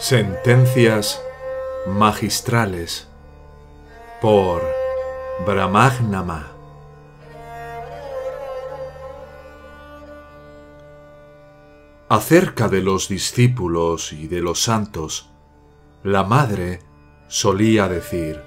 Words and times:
Sentencias 0.00 1.22
magistrales 1.86 3.06
por 4.22 4.62
Brahmagnama. 5.44 6.52
Acerca 12.08 12.68
de 12.68 12.80
los 12.80 13.10
discípulos 13.10 14.14
y 14.14 14.26
de 14.26 14.40
los 14.40 14.62
santos, 14.62 15.28
la 16.02 16.24
madre 16.24 16.78
solía 17.28 17.86
decir, 17.86 18.42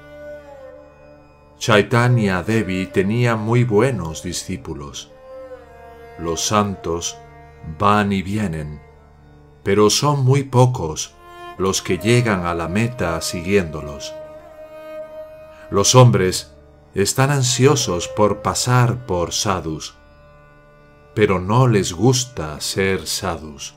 Chaitanya 1.60 2.42
Devi 2.42 2.88
tenía 2.88 3.36
muy 3.36 3.64
buenos 3.64 4.24
discípulos. 4.24 5.12
Los 6.18 6.42
santos 6.42 7.16
van 7.78 8.12
y 8.12 8.24
vienen, 8.24 8.82
pero 9.62 9.92
son 9.92 10.26
muy 10.26 10.42
pocos 10.42 11.14
los 11.58 11.82
que 11.82 11.98
llegan 11.98 12.46
a 12.46 12.54
la 12.54 12.68
meta 12.68 13.20
siguiéndolos. 13.22 14.14
Los 15.70 15.96
hombres 15.96 16.54
están 16.94 17.32
ansiosos 17.32 18.08
por 18.08 18.42
pasar 18.42 19.06
por 19.06 19.34
sadhus, 19.34 19.96
pero 21.14 21.40
no 21.40 21.68
les 21.68 21.94
gusta 21.94 22.60
ser 22.60 23.08
sadhus. 23.08 23.76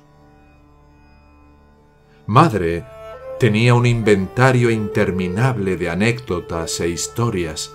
Madre 2.27 2.85
tenía 3.39 3.75
un 3.75 3.87
inventario 3.87 4.71
interminable 4.71 5.77
de 5.77 5.91
anécdotas 5.91 6.81
e 6.81 6.89
historias 6.89 7.73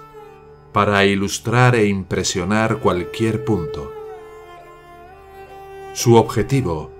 para 0.74 1.06
ilustrar 1.06 1.76
e 1.76 1.88
impresionar 1.88 2.78
cualquier 2.80 3.44
punto. 3.44 3.92
Su 5.94 6.16
objetivo 6.16 6.92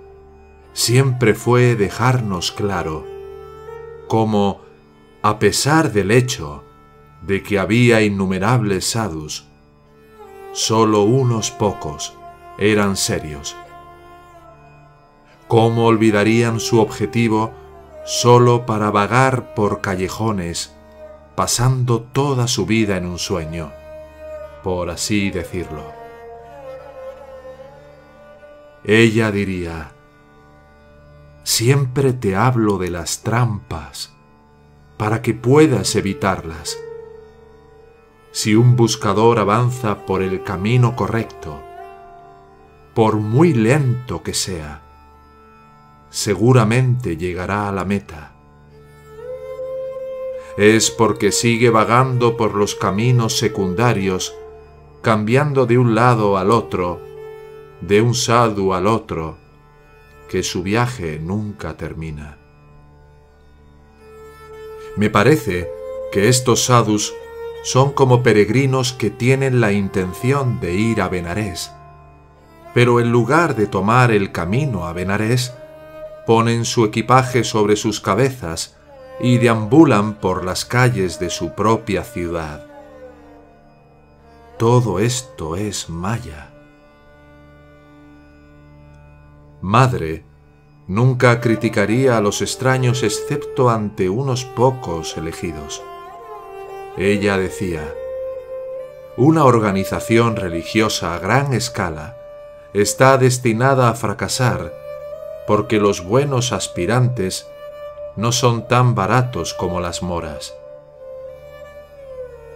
siempre 0.72 1.34
fue 1.34 1.76
dejarnos 1.76 2.52
claro 2.52 3.06
cómo, 4.08 4.60
a 5.22 5.38
pesar 5.38 5.92
del 5.92 6.10
hecho 6.10 6.64
de 7.22 7.42
que 7.42 7.58
había 7.58 8.02
innumerables 8.02 8.90
sadhus, 8.90 9.46
solo 10.52 11.02
unos 11.02 11.50
pocos 11.50 12.14
eran 12.58 12.96
serios. 12.96 13.56
¿Cómo 15.48 15.86
olvidarían 15.86 16.60
su 16.60 16.80
objetivo 16.80 17.52
solo 18.04 18.66
para 18.66 18.90
vagar 18.90 19.54
por 19.54 19.80
callejones, 19.80 20.74
pasando 21.34 22.02
toda 22.02 22.48
su 22.48 22.66
vida 22.66 22.96
en 22.96 23.06
un 23.06 23.18
sueño, 23.18 23.72
por 24.62 24.90
así 24.90 25.30
decirlo? 25.30 25.92
Ella 28.84 29.30
diría, 29.30 29.91
siempre 31.44 32.12
te 32.12 32.36
hablo 32.36 32.78
de 32.78 32.90
las 32.90 33.22
trampas 33.22 34.12
para 34.96 35.22
que 35.22 35.34
puedas 35.34 35.96
evitarlas. 35.96 36.78
Si 38.30 38.54
un 38.54 38.76
buscador 38.76 39.38
avanza 39.38 40.06
por 40.06 40.22
el 40.22 40.42
camino 40.42 40.96
correcto, 40.96 41.60
por 42.94 43.16
muy 43.16 43.52
lento 43.52 44.22
que 44.22 44.34
sea, 44.34 44.82
seguramente 46.10 47.16
llegará 47.16 47.68
a 47.68 47.72
la 47.72 47.84
meta. 47.84 48.32
Es 50.56 50.90
porque 50.90 51.32
sigue 51.32 51.70
vagando 51.70 52.36
por 52.36 52.54
los 52.54 52.74
caminos 52.74 53.38
secundarios, 53.38 54.34
cambiando 55.00 55.66
de 55.66 55.78
un 55.78 55.94
lado 55.94 56.36
al 56.36 56.50
otro, 56.50 57.00
de 57.80 58.02
un 58.02 58.14
sadhu 58.14 58.74
al 58.74 58.86
otro, 58.86 59.41
que 60.32 60.42
su 60.42 60.62
viaje 60.62 61.18
nunca 61.22 61.76
termina. 61.76 62.38
Me 64.96 65.10
parece 65.10 65.68
que 66.10 66.30
estos 66.30 66.64
sadhus 66.64 67.12
son 67.64 67.92
como 67.92 68.22
peregrinos 68.22 68.94
que 68.94 69.10
tienen 69.10 69.60
la 69.60 69.72
intención 69.72 70.58
de 70.58 70.72
ir 70.72 71.02
a 71.02 71.10
Benarés, 71.10 71.70
pero 72.72 72.98
en 72.98 73.12
lugar 73.12 73.56
de 73.56 73.66
tomar 73.66 74.10
el 74.10 74.32
camino 74.32 74.86
a 74.86 74.94
Benarés, 74.94 75.52
ponen 76.26 76.64
su 76.64 76.86
equipaje 76.86 77.44
sobre 77.44 77.76
sus 77.76 78.00
cabezas 78.00 78.78
y 79.20 79.36
deambulan 79.36 80.14
por 80.14 80.46
las 80.46 80.64
calles 80.64 81.18
de 81.18 81.28
su 81.28 81.54
propia 81.54 82.04
ciudad. 82.04 82.64
Todo 84.58 84.98
esto 84.98 85.56
es 85.56 85.90
Maya. 85.90 86.51
Madre 89.62 90.24
nunca 90.88 91.40
criticaría 91.40 92.18
a 92.18 92.20
los 92.20 92.42
extraños 92.42 93.04
excepto 93.04 93.70
ante 93.70 94.08
unos 94.08 94.44
pocos 94.44 95.16
elegidos. 95.16 95.84
Ella 96.98 97.38
decía, 97.38 97.94
una 99.16 99.44
organización 99.44 100.34
religiosa 100.34 101.14
a 101.14 101.20
gran 101.20 101.52
escala 101.52 102.16
está 102.74 103.16
destinada 103.18 103.88
a 103.88 103.94
fracasar 103.94 104.72
porque 105.46 105.78
los 105.78 106.04
buenos 106.04 106.52
aspirantes 106.52 107.46
no 108.16 108.32
son 108.32 108.66
tan 108.66 108.96
baratos 108.96 109.54
como 109.54 109.80
las 109.80 110.02
moras. 110.02 110.56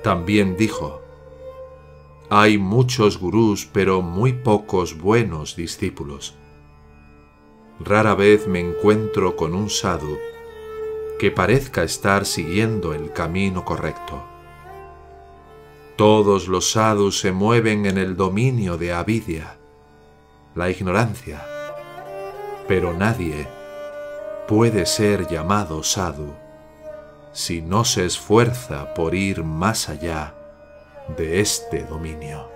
También 0.02 0.56
dijo, 0.56 1.02
hay 2.30 2.58
muchos 2.58 3.20
gurús 3.20 3.68
pero 3.72 4.02
muy 4.02 4.32
pocos 4.32 4.98
buenos 4.98 5.54
discípulos. 5.54 6.34
Rara 7.80 8.14
vez 8.14 8.46
me 8.46 8.60
encuentro 8.60 9.36
con 9.36 9.54
un 9.54 9.70
sadhu 9.70 10.18
que 11.18 11.30
parezca 11.30 11.82
estar 11.82 12.26
siguiendo 12.26 12.94
el 12.94 13.12
camino 13.12 13.64
correcto. 13.64 14.22
Todos 15.96 16.48
los 16.48 16.72
sadhus 16.72 17.18
se 17.20 17.32
mueven 17.32 17.86
en 17.86 17.98
el 17.98 18.16
dominio 18.16 18.76
de 18.76 18.92
avidia, 18.92 19.56
la 20.54 20.70
ignorancia 20.70 21.44
pero 22.68 22.92
nadie 22.92 23.46
puede 24.48 24.86
ser 24.86 25.28
llamado 25.28 25.82
sadhu 25.82 26.34
si 27.32 27.60
no 27.60 27.84
se 27.84 28.06
esfuerza 28.06 28.94
por 28.94 29.14
ir 29.14 29.44
más 29.44 29.88
allá 29.88 30.34
de 31.16 31.40
este 31.40 31.84
dominio. 31.84 32.55